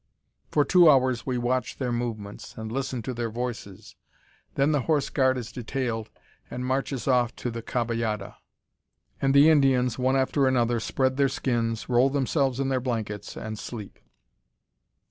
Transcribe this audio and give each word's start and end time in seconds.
For 0.49 0.65
two 0.65 0.89
hours 0.89 1.27
we 1.27 1.37
watch 1.37 1.77
their 1.77 1.91
movements, 1.91 2.55
and 2.57 2.71
listen 2.71 3.03
to 3.03 3.13
their 3.13 3.29
voices. 3.29 3.95
Then 4.55 4.71
the 4.71 4.79
horse 4.89 5.11
guard 5.11 5.37
is 5.37 5.51
detailed, 5.51 6.09
and 6.49 6.65
marches 6.65 7.07
off 7.07 7.35
to 7.35 7.51
the 7.51 7.61
caballada; 7.61 8.37
and 9.21 9.35
the 9.35 9.47
Indians, 9.51 9.99
one 9.99 10.15
after 10.15 10.47
another, 10.47 10.79
spread 10.79 11.17
their 11.17 11.29
skins, 11.29 11.87
roll 11.87 12.09
themselves 12.09 12.59
in 12.59 12.69
their 12.69 12.81
blankets, 12.81 13.37
and 13.37 13.59
sleep. 13.59 13.99